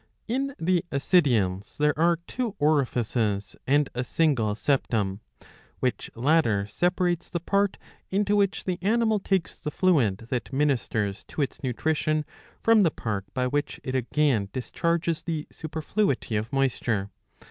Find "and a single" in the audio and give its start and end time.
3.67-4.55